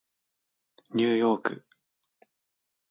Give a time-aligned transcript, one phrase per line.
[0.95, 1.63] ニューヨーク